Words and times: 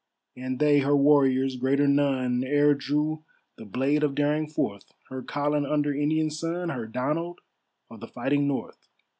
And 0.35 0.57
they, 0.57 0.79
her 0.79 0.97
warriors, 0.97 1.57
greater 1.57 1.87
none 1.87 2.43
E'er 2.43 2.73
drew 2.73 3.23
the 3.57 3.65
blade 3.65 4.01
of 4.01 4.15
daring 4.15 4.47
forth, 4.47 4.91
Her 5.09 5.21
Colin 5.21 5.63
under 5.63 5.93
Indian 5.93 6.31
sun, 6.31 6.69
Her 6.69 6.87
Donald 6.87 7.39
of 7.91 7.99
the 7.99 8.07
fighting 8.07 8.47
North. 8.47 8.87